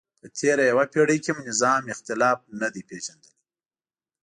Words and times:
په 0.19 0.27
تېره 0.37 0.63
یوه 0.71 0.85
پیړۍ 0.93 1.17
کې 1.23 1.31
مو 1.35 1.41
نظام 1.49 1.81
اختلاف 1.93 2.37
نه 2.59 2.67
پېژندلی. 2.87 3.37